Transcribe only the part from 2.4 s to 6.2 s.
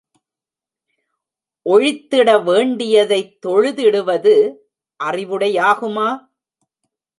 வேண்டியதைத் தொழுதிடுவது அறிவுடையாகுமா?